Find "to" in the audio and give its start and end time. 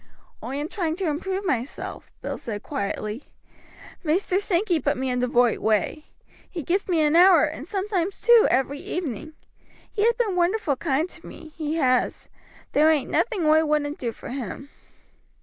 0.95-1.07, 11.07-11.27